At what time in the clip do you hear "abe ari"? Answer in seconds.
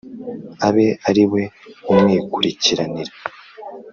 0.67-1.23